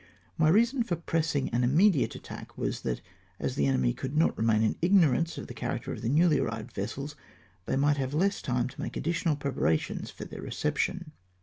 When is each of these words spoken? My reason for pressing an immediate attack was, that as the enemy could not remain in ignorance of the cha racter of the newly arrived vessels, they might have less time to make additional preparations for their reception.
My 0.35 0.49
reason 0.49 0.81
for 0.81 0.95
pressing 0.95 1.49
an 1.49 1.63
immediate 1.63 2.15
attack 2.15 2.57
was, 2.57 2.81
that 2.81 3.01
as 3.39 3.53
the 3.53 3.67
enemy 3.67 3.93
could 3.93 4.17
not 4.17 4.35
remain 4.35 4.63
in 4.63 4.75
ignorance 4.81 5.37
of 5.37 5.45
the 5.45 5.53
cha 5.53 5.77
racter 5.77 5.93
of 5.93 6.01
the 6.01 6.09
newly 6.09 6.39
arrived 6.39 6.71
vessels, 6.71 7.15
they 7.67 7.75
might 7.75 7.97
have 7.97 8.15
less 8.15 8.41
time 8.41 8.67
to 8.69 8.81
make 8.81 8.97
additional 8.97 9.35
preparations 9.35 10.09
for 10.09 10.25
their 10.25 10.41
reception. 10.41 11.11